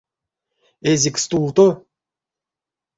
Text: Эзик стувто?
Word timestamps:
Эзик 0.93 1.15
стувто? 1.23 1.67